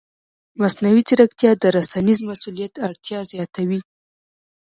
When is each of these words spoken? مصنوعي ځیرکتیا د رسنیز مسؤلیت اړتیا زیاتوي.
مصنوعي 0.61 1.01
ځیرکتیا 1.07 1.51
د 1.57 1.63
رسنیز 1.77 2.19
مسؤلیت 2.29 2.73
اړتیا 2.87 3.19
زیاتوي. 3.31 3.79